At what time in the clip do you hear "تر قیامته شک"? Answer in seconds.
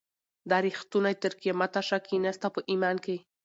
1.21-2.03